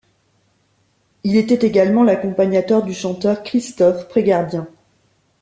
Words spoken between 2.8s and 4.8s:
du chanteur Christoph Prégardien.